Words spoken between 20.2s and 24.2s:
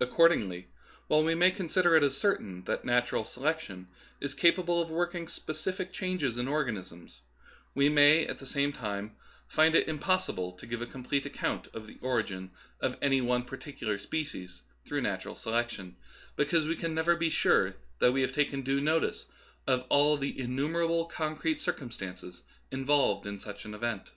innumerable concrete circumstances in volved in such an event.